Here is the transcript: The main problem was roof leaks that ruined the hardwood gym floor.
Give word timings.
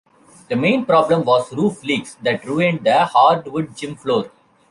The 0.49 0.55
main 0.55 0.83
problem 0.83 1.23
was 1.25 1.53
roof 1.53 1.83
leaks 1.83 2.15
that 2.23 2.43
ruined 2.43 2.83
the 2.83 3.05
hardwood 3.05 3.77
gym 3.77 3.95
floor. 3.95 4.31